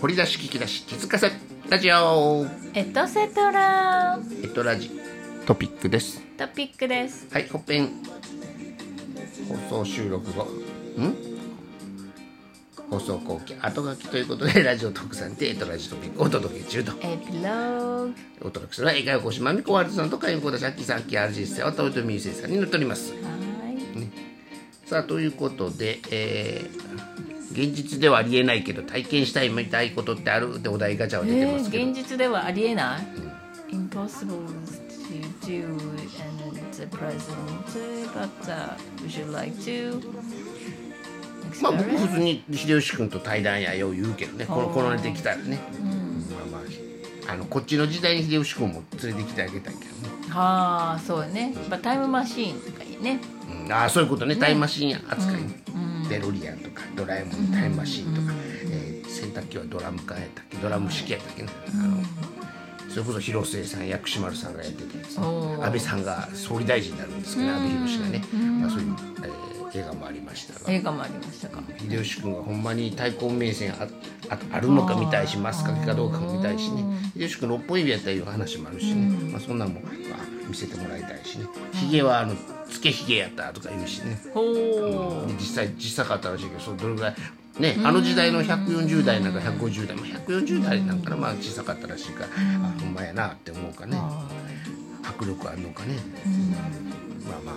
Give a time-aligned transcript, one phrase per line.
[0.00, 1.32] 掘り出し聞き出し気づかせ
[1.68, 4.90] ラジオエトセトラエトラジ
[5.44, 6.20] トピックです。
[6.36, 7.26] トピックです。
[7.32, 7.90] はい本編。
[9.70, 10.44] 放送収録後。
[10.44, 11.36] ん？
[12.88, 16.92] 放送後期後書きということで ラジオ特産でエトラジトピックをお届け中と。
[17.00, 23.12] エピローグお届けするのは英会話講師まみこわるさんとかゆこだしあきさんきあるじせわたおとみゆせいさんに乗っております。
[23.12, 23.35] はい
[24.86, 34.46] さあということで、えー現実ではありえないけど体験したいみたいことってあるってお題ガチャは出てえますけど、ー、現実ではありえない、Impossible
[35.00, 35.64] to do
[36.72, 37.32] the present.
[38.12, 40.02] But、uh, would you like to?
[41.62, 41.96] まあ僕?
[41.96, 44.44] 普通に秀吉君と対談やよう言うけどね。
[44.44, 45.58] このこの出てきたらね、
[46.50, 46.64] まあま
[47.28, 51.54] ああのこっちの時代に秀吉君も連れてきてあげたいけどね、はあそうよね。
[51.54, 53.20] やっぱタイムマシーンとかね。
[53.64, 54.36] うん、ああそういうことね。
[54.36, 55.62] タイムマシーン扱いね、
[56.08, 58.32] デロリアンとかドラえもんのタイムマシーンとか、
[58.70, 60.56] えー洗濯機はドラム缶やったっけ？
[60.58, 61.96] ドラム式やったっけな、あの
[62.90, 65.64] それこそ広末さん薬師丸さんがやってたやつ、おー。
[65.64, 68.24] 安倍さんが総理大臣になるんですけど、安倍博がね、
[68.60, 70.72] まあ、そういう、えー映画もありましたが。
[70.72, 71.60] 映画もありましたか？
[71.78, 73.86] 秀吉君がほんまに対抗名線あ
[74.30, 76.82] ああるのか見たいしマスカケかどうかも見たいしね。
[77.14, 79.92] 秀吉君六本指やったらいう話もあるしね、まあ、そんなんも、まあ、
[80.48, 81.46] 見せてもらいたいしね。
[81.72, 82.34] ひげはあの
[82.68, 84.20] つけひげやったとか言うしね。
[84.32, 85.32] ほう。
[85.38, 87.14] 実際小さかったらしいけどそれどれぐらい
[87.58, 93.98] ねあの時代の140代なんか150代も140代なんかなまあ小さかったらしいから、あほんまやなって思うかね。
[95.02, 95.96] 迫力あるのかね、
[97.28, 97.56] まあまあ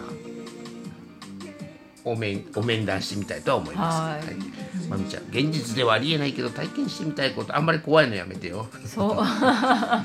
[2.05, 4.27] お面お面談してみたいとは思います。
[4.27, 4.35] はい。
[4.89, 8.67] まみちゃん現実ではありえないけど体験してみたいことあんまり怖いのやめてよ。
[8.85, 9.15] そう。
[9.19, 10.03] は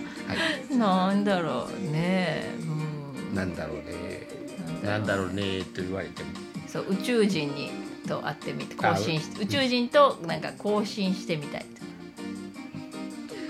[0.70, 0.74] い。
[0.76, 2.73] なんだろうね、うん、
[3.34, 4.28] なんだろうね。
[4.84, 5.32] なんだろう。
[5.32, 6.30] ねと言われても。
[6.66, 7.70] そう宇宙人に
[8.06, 11.66] と会ってみて交信して宇宙人となんか交信してみたい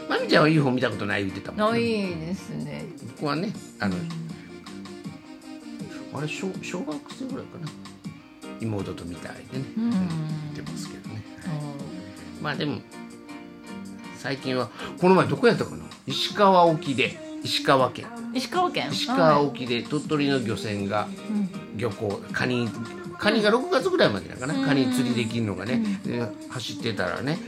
[0.08, 2.84] まみちゃんは UFO 見たことない言ってたもん、とないですね。
[3.16, 3.96] 僕はねあの、
[6.14, 7.68] あれ小小学生ぐらいかな。
[8.60, 11.22] 妹と見たいでね、うん、言ってますけどね。
[12.40, 12.78] まあでも
[14.18, 15.84] 最近はこの前どこやったかな？
[16.06, 18.06] 石川沖で石川県。
[18.34, 18.88] 石川県？
[18.90, 21.06] 石川はい沖で鳥取の漁船が
[21.76, 22.68] 漁港カニ
[23.18, 24.66] カニが6月ぐらいまでなのかな。
[24.66, 26.00] カニ釣りできるのがね。
[26.04, 27.38] で走ってたらね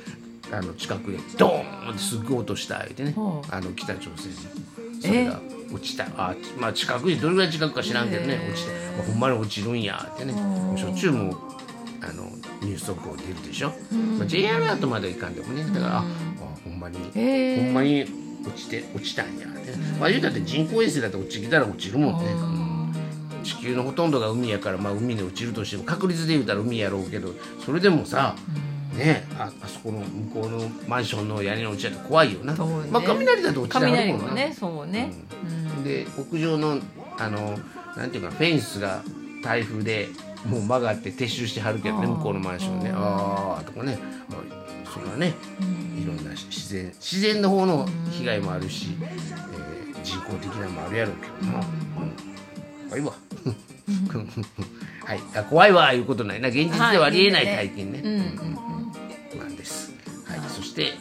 [0.52, 3.14] あの近くでドーンってすっごい音した言うてね。
[3.50, 4.36] あの北朝鮮に。
[5.00, 5.40] それが
[5.72, 6.06] 落ちた。
[6.16, 8.38] あまあ近くにどれぐらい近くか知らんけどね。
[8.50, 10.34] 落ちてあほんまに落ちるんやってね。
[10.76, 11.36] しょっちゅうもう
[12.02, 12.24] あの
[12.60, 13.72] ニュース速報出るでしょ、
[14.18, 15.64] まあ、J アラートまではいかんでもね。
[15.64, 16.04] だから、ああ
[16.64, 23.42] ほんまにほんまに落ちて落ちたんやって、まあ言うたって人工衛星だと落ちてきたら落ちるもんね、うん。
[23.42, 27.32] 地球のほとんどが海やから、まあ、海に落ちるとしても確率で言うたら海やろうけど
[27.64, 28.34] それでもさ、
[28.96, 32.58] ねああそこの向こうのマンションの屋根の落ちたら怖いよな、ね。
[32.90, 35.12] まあ雷だと落ちたら雷もねそうね、
[35.84, 36.78] で屋上の
[37.18, 37.58] あの
[37.96, 39.02] なんていうかフェンスが
[39.42, 40.08] 台風で
[40.46, 42.90] もう曲がって撤収してはるけどね向こうのマンションね。
[42.94, 43.98] ああとかね。
[44.30, 45.34] あそれはね、
[45.96, 49.76] いろんな自然自然の方の被害もあるし、えー
[50.06, 52.88] 人工的なのもあるやろうけどな、うん。
[52.88, 53.12] 怖いわ。
[55.04, 55.20] はい。
[55.34, 56.48] あ怖いわいうことないな。
[56.48, 58.12] 現実ではありえない体験ね、うん。
[58.12, 59.92] うんなんです。
[60.24, 60.94] はい、そして、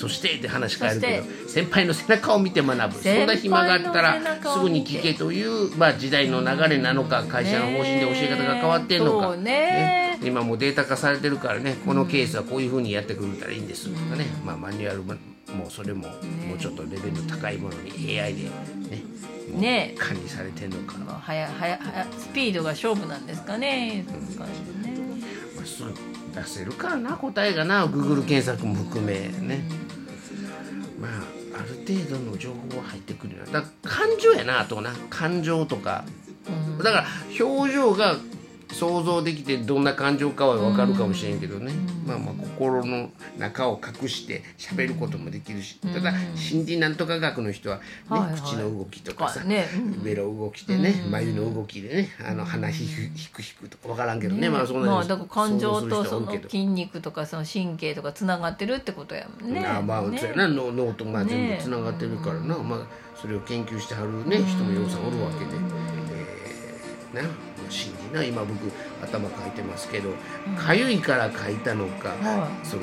[0.00, 3.02] そしてって話変えるけど、先輩の背中を見て学ぶ。
[3.02, 9.36] そんな暇があったらすぐに聞けという、まあ時代の流れなのか、会社の方針で教え方が変わってんのか。
[9.36, 10.18] ね。
[10.22, 15.12] 今もうデータ化されてるからね、このケースはこういうふうにやってくれたらいいんですとかね、まあマニュアルも、
[15.54, 16.14] もうそれも、も
[16.54, 18.50] うちょっとレベルの高いものに AI でね、
[19.52, 20.96] ね管理されてんのか。
[20.96, 24.06] まはやはやはやスピードが勝負なんですかね。
[24.08, 24.48] そういう感
[24.82, 24.96] じでね。
[25.60, 29.64] あすぐ出せるからな、答えがな、Google 検索も含めね。
[31.00, 33.44] まあある程度の情報は入ってくるよ。
[33.46, 34.92] だから感情やなあとな。
[35.10, 36.04] 感情とか、
[36.78, 37.06] だから
[37.44, 38.16] 表情が
[38.72, 41.72] 想像できてどんな感情かは分かるかもしれんけどね、
[42.06, 47.82] まあまあ心の中を隠して喋ることもできるし、ただ心理なんとか学の人は、ね
[48.36, 49.66] 口の動きとかさ、ね。
[50.02, 52.86] ベロ動きでね、眉の動きでねあの鼻ひ
[53.32, 54.48] くひくとか分からんけどね。
[54.48, 59.66] まあそんなまあだから感情とその筋肉とかその神経とかつながってるってことやもんね。
[59.66, 60.32] あまあ、ね。
[60.36, 60.48] な。
[60.48, 67.28] 脳脳とまあ全ね部つながってるからな、まあ、それを研究してはるね人もようさんおるわけで、えーな。
[67.68, 68.70] 心理な今僕
[69.02, 70.10] 頭書いてますけど
[70.58, 72.82] かゆいから書いたのか、はその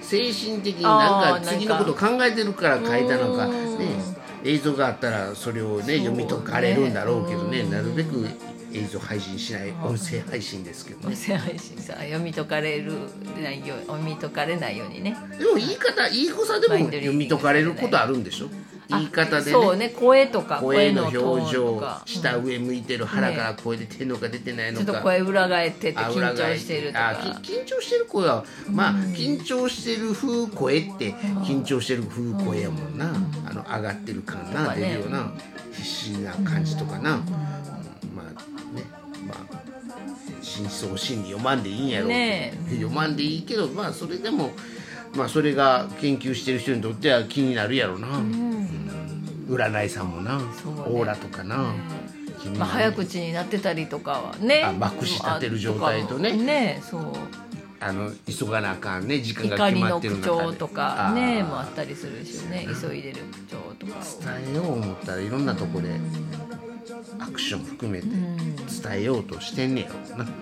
[0.00, 3.78] 精神的になんか次のことを考えてるから書いたのか、うん。
[3.78, 3.86] ね、
[4.44, 7.64] 映像があったらそれをね読み解かれるんだろうけどね。
[7.64, 8.26] なるべく
[8.72, 11.14] 映像配信しない音声配信ですけどね。
[11.14, 12.92] 音声配信さ読み解かれる
[13.42, 15.16] ないよう読み解かれないようにね。
[15.38, 18.48] でも言い方言い草でも読み解かれることあるんでしょ？
[18.88, 19.52] 言い方でね。
[19.52, 24.84] そうね声とか声の表情下上向いてる腹から声出てるのか出てないのか。
[24.84, 33.12] ちょっと声裏返っててあ緊張してるとあかき緊張してる声はまあ緊張してる風声って緊張してる風声やもんな。
[33.46, 34.80] あの上がってる感なとかね。
[34.82, 35.32] 出るような
[35.72, 37.16] 必死な感じとかな。
[38.14, 38.30] まあ
[38.74, 38.84] ね。
[39.26, 39.58] まあ
[40.40, 42.08] 真相心理読まんでいいんやろう。
[42.08, 44.52] ね読まんでいいけどまあそれでも
[45.14, 48.08] まあそれが研究してる人にとっては気になるやろうな
[49.48, 51.74] 占いさんもなオーラとかな。
[52.56, 57.12] まあ、早口になってたりとかはねあまくし立てる状態とねあねそう
[57.80, 65.88] あの急がなあかんね時間が怒りの決まってる中で口調とかねもあったりするしね急いでる口調とかを伝えよう思ったらいろんなとこで
[67.18, 70.32] アクション含めて伝えようとしてんねやろうな、うん、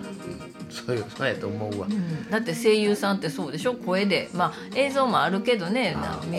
[0.70, 5.96] そうそうやと思うわ、うんだって声優さんってそうでしょ声でまあ映像もあるけどね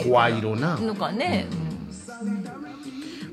[0.09, 1.45] 声色なのかね、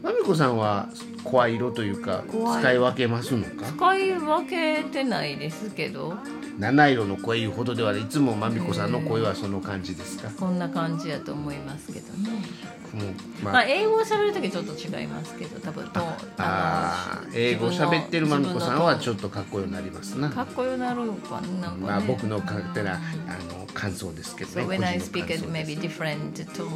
[0.05, 0.87] まみこさんは
[1.25, 3.67] 声色というか声使い分けますのか？
[3.67, 6.15] 使い分けてないですけど。
[6.57, 8.05] 七色の声いうほどではい。
[8.05, 12.31] つもまみこさんの声はその感じですか、こんな感じやと思いますけどね、
[12.93, 13.13] もう
[13.43, 16.01] ままあ、英語を喋る時ちょっと違いますけど多分と
[16.39, 20.31] あー英語喋ってるまみこさんはちょっとかっこよくなりますな。
[20.31, 21.77] かっこよなるかなね。
[21.81, 22.99] まあ僕の勝手なあ
[23.53, 26.71] の感想ですけど So ね when I speak の感 at 想 maybe different tone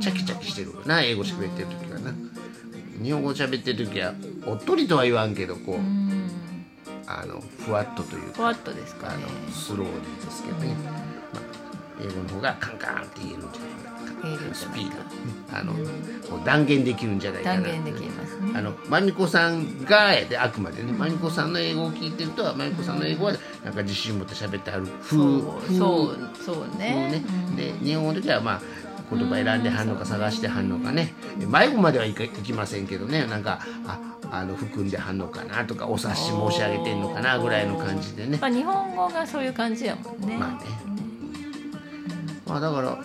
[0.00, 2.14] チャキチャキしてるな英語喋ってる時はな
[3.04, 4.14] 日本語喋ってる時は
[4.46, 5.76] おっとりとは言わんけどこう
[7.06, 10.74] あのふわっとというかふわっとですかあねのスローリーですけどね、
[11.34, 11.42] まあ、
[12.02, 13.94] 英語の方がカンカンって言えるんじゃないか。
[14.48, 14.96] なスピード。
[15.56, 15.74] あの
[16.28, 18.52] こう断言できるんじゃないかな断言できますね。
[18.54, 20.92] あのまみこさんがやであくまでね。
[20.92, 23.34] まみこさんの英語を聞いてるとまみこさんの英語は
[23.64, 24.86] なんか自信持って喋ってはる。
[25.02, 27.10] 風そう風そうそう風ね。
[27.10, 27.24] ね
[27.56, 28.62] で日本語の時はまあ
[29.10, 31.14] 言葉選んではんのか探してはんのかね。
[31.38, 33.26] 迷子まではいきませんけどね。
[33.26, 33.98] なんかあ
[34.30, 38.38] あの含んではんのかなとかお察し申し上げてんのかなぐらいの感じでね。
[38.40, 40.58] まあ日本語がそういう感じやもんね、まあね。
[42.46, 42.98] まあだから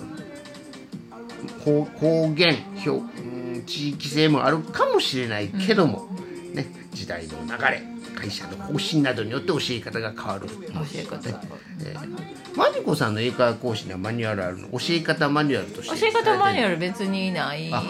[1.63, 6.07] 方方言表うん地域性もあるかもしれないけども、
[6.53, 10.47] ね、時代の流れ会社の方針などによって教え方が変わる。
[10.47, 10.53] 教
[10.95, 11.31] え方。
[11.31, 11.41] が
[11.85, 14.67] えーマジコさんの英会話講師にはマニュアルあるの？
[14.71, 15.99] 教え方マニュアルとして。
[15.99, 17.69] 教え方マニュアルル別にない。
[17.71, 17.83] あ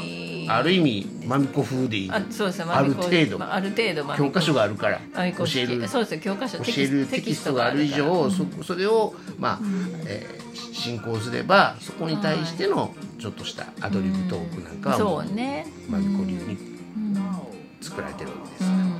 [0.51, 2.65] ある意味マミコ風でいいあそうですね。
[2.69, 3.39] ある程度。
[3.39, 4.99] まあある程度まあ教科書があるから。
[5.13, 5.87] 教える。
[5.87, 6.21] そうですね。
[6.23, 9.59] 教科書教えるテキストがある以上そそれをまあ、
[10.07, 10.39] えー
[10.73, 15.65] 進行すればそこに対してのちょっとしたアドリブトークなんかはもそうね。
[15.89, 16.57] マミコ流に
[17.81, 18.98] 作られてるわけですから。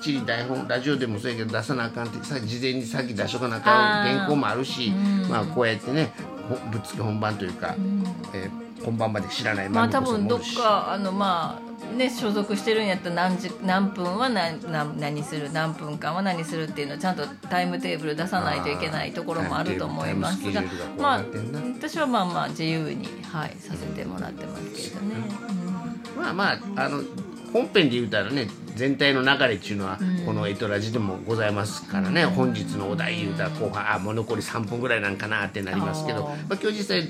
[0.00, 4.90] ちり台本ラジオでもそうやけど出さなあかんってさ事前に先出しとかなあかん原稿もあるし、
[5.28, 6.12] まあこうやってね
[6.48, 7.76] ほぶっつけ本番というか、
[8.34, 11.60] えー本番まで知らないまあ多分どっかあのま
[11.92, 20.62] あね所属してるんやったら何時何分は何何何する何分間は何するっていうのをちゃんとタイムテーブル出さないといけないところもあると思いますが
[20.98, 21.24] まあ
[21.74, 25.14] 私はまあまあ自由にはいさせてもらってますけどね。
[26.16, 27.02] まあまああの
[27.52, 28.48] 本編で言うたらね
[28.80, 36.22] 全体の流れっていうのはこの「エトラジ」でもございますからね、本日のお題言うたら後半あもう残り3分ぐらいなんかなってなりますけど。
[36.48, 37.06] まあ、今日実際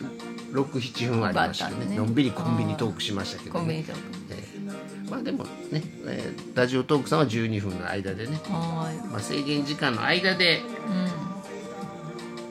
[0.52, 1.86] 67分ありましたね。
[1.86, 1.96] ね。
[1.96, 3.84] のんびりコンビニトークしましたけど、ね
[5.08, 10.60] まあでもね、えーラジオトークさんは12分の間でね、はまあ、制限時間の間で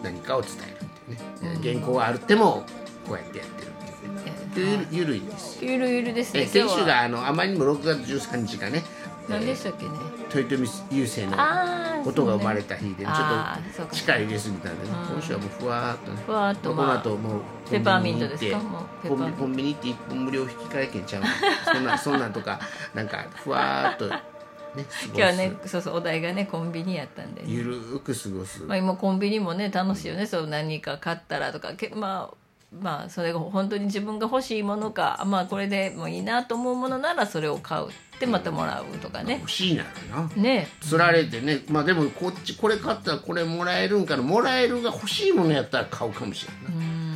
[0.02, 2.64] 何かを伝えるっていうね、原稿があっても
[3.06, 3.70] こうやってやってる
[4.52, 4.88] っていうね。
[4.92, 5.72] ゆるゆるいんですよ。
[5.72, 6.52] ゆるゆるですえね。
[6.54, 8.84] 今日は先週があのあまりにも6月13日がね
[9.30, 9.92] 何でしたっけね？
[10.34, 11.38] 豊臣優勢の
[12.04, 14.92] ことが生まれた日でちょっと力入れすぎたんでね。
[15.12, 16.24] 今週はもうふわーっとね。
[16.26, 18.60] ふわーっとこのまあ後もうペーパーミントですか？
[19.08, 21.28] コンコンビニって一本無料引換券ちゃうの？
[21.74, 22.60] そんな そんなんとか
[22.94, 24.20] なんかふわーっとね
[25.08, 28.64] 今日はねそうそうお題がねコンビニやったんで、ね、ゆるーく過ごす。
[28.64, 30.26] まあ、今コンビニもね楽しいよね。
[30.26, 31.74] そう何か買ったらとか。
[31.74, 32.36] けまあ
[32.72, 39.38] まあそれが本当に自分が欲しいものかまあこれでもいいなと思うものならそれを買うってまたもらうとかね。
[39.40, 40.30] 欲しいならな。
[40.36, 40.68] ね。
[40.82, 41.62] つられてね。
[41.70, 44.24] まあでもこっちこれ買ったらこれもらえるんかな。
[44.24, 46.88] もらえるが欲しいものやったら買うかもしれんない。
[47.08, 47.09] え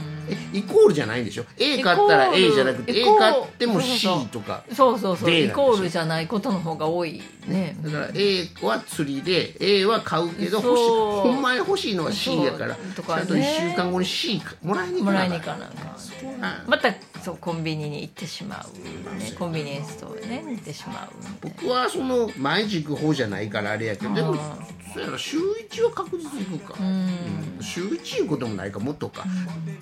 [0.53, 4.63] イコールじゃないんでしょ？A 買ったら A じゃなくてイ A 買っても C とか。
[4.73, 7.75] そうそうそうイコールじゃないことの方が多いね。
[7.81, 12.75] だから A は釣りで A は買うけど欲しほんまに欲しいのは C やから。
[12.95, 13.21] とかね。
[13.21, 15.67] ちゃんと1週間後に C もらいに行もいにからなん。
[15.67, 21.09] 行かなまたそうコンビニに行ってしまう、ね、コンビニエンスストアにね行ってしまう
[21.41, 24.57] 僕はその毎日行く方じゃないからあれやけどでもあ
[24.93, 27.09] そうやな週1は確実に行くか、うん
[27.61, 29.23] 週1いうこともないかもっとか、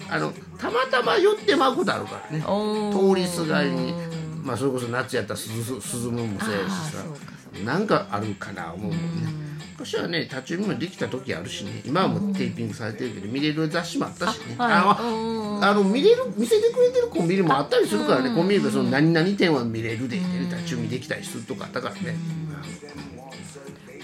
[0.09, 2.43] あのたまたま寄ってまうことあるからね。
[2.43, 3.93] 通りすがりに。
[4.43, 7.03] まあそれこそ夏やったら涼むもそうやしさ。
[7.65, 8.97] なんかあるかな思うもんね。
[9.73, 11.81] 昔はね立ち読みもできた時あるしね。
[11.85, 14.55] 今はもうテーピングされてるけど見れる雑誌もあったしね。
[14.57, 15.63] あはい。
[15.63, 18.35] あの見れる見せてくれてるコンビニもあったりするからね。
[18.35, 22.15] コンビニでその何々店は見れるで立ち読みできたりするとかあったからね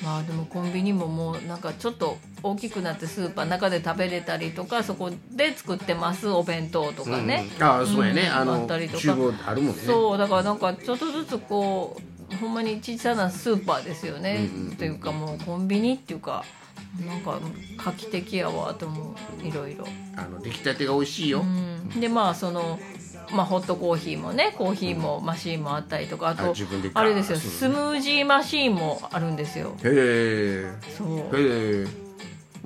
[0.03, 8.29] まあでもコンビニももうなんかちょっと大きくなってスーパーの中で食べれたりとかそこで作ってますお弁当とかね、うんああそうやね。
[8.29, 9.15] ああのったりとか。
[9.47, 9.81] あるもんね。
[9.81, 11.97] そうだからなんかちょっとずつこ
[12.31, 16.43] うほんまに小さなスーパーですよね、というかもうコンビニっていうか
[17.05, 17.39] なんか
[17.77, 19.85] 画期的やわと思ういろいろ。
[20.15, 21.99] あの出来たてが美味しいよ、うん。
[21.99, 22.79] でまあその、
[23.31, 26.53] まあ、ホットコーヒーもねコーヒーもマシーンもあったりとかああと
[26.93, 29.75] あれですよスムージーマシーンもあるんですよ。
[29.83, 31.07] へそう。
[31.33, 32.06] えへえ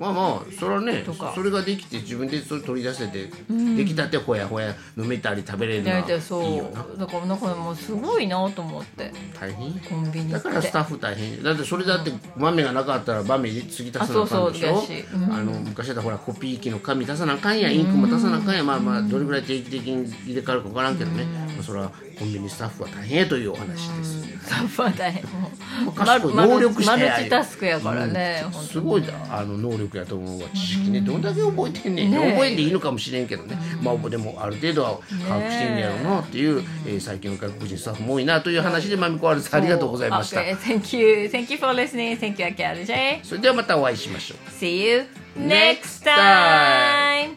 [0.02, 6.84] まあまあそれはねそれができて自分でそれ取り出せて、出来たてほやほや飲めたり食べれるのいいよな。
[6.98, 9.12] だからなんかもうすごいなと思って。
[9.38, 9.72] 大変？
[9.78, 11.40] コンビニだからスタッフ大変。
[11.40, 21.92] だってそれだって豆がなかったら豆継ぎ足さなあかんでしあそうそうょあの昔だったらほらコピー機の紙出さなあかんやインクも出さなあかんやまあまあどれぐらい定期的に入れ替わるか分からんけどね、まあ、それは
[22.22, 25.24] コンビニスタッフは大変やというお話です、スタッフは大変。
[25.24, 25.50] も
[25.90, 30.48] う能力マルチタスクやからね、すごいあの能力やと思うわ。
[30.54, 32.32] 知識ねどんだけ覚えてんねん、ねえ。
[32.32, 40.40] 覚えんでいいのかもしれんけどね、まあでもある程度は把握してんねやろうなっていう、えー最近の外国人スタッフも多いなという話でまみこあるさんありがとうございました。
[40.40, 41.28] Okay, thank you.
[41.28, 42.16] Thank you for listening.
[42.20, 44.38] Thank you RJ それではまたお会いしましょう。
[44.48, 47.34] See you next time.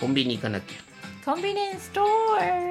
[0.00, 0.90] コンビニ行かなきゃ。
[1.22, 2.70] コンビニストア